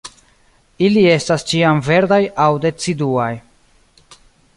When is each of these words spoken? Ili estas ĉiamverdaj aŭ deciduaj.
Ili 0.85 1.01
estas 1.15 1.45
ĉiamverdaj 1.51 2.19
aŭ 2.47 2.49
deciduaj. 2.65 3.31